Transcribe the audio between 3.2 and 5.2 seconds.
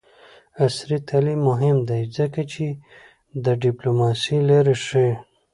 د ډیپلوماسۍ لارې ښيي.